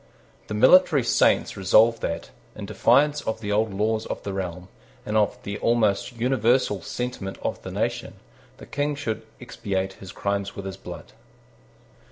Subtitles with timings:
[0.47, 4.67] The military saints resolved that, in defiance of the old laws of the realm,
[5.05, 8.15] and of the almost universal sentiment of the nation,
[8.57, 11.13] the King should expiate his crimes with his blood.